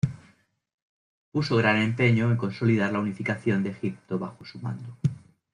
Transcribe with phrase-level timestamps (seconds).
[1.31, 4.97] Puso gran empeño en consolidar la unificación de Egipto bajo su mando.